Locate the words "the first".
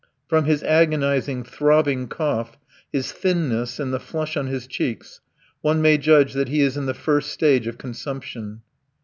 6.87-7.29